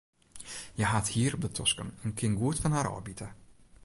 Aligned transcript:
Hja 0.75 0.87
hat 0.95 1.07
hier 1.15 1.33
op 1.33 1.41
de 1.41 1.51
tosken 1.51 1.89
en 2.03 2.13
kin 2.19 2.33
goed 2.41 2.57
fan 2.61 2.75
har 2.77 2.89
ôfbite. 2.95 3.27